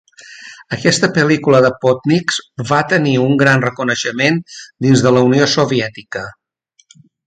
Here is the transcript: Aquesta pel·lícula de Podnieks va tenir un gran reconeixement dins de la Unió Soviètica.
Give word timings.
Aquesta 0.77 1.09
pel·lícula 1.17 1.59
de 1.65 1.71
Podnieks 1.83 2.41
va 2.71 2.81
tenir 2.95 3.15
un 3.27 3.37
gran 3.45 3.63
reconeixement 3.69 4.43
dins 4.89 5.07
de 5.09 5.17
la 5.17 5.27
Unió 5.31 5.53
Soviètica. 5.57 6.29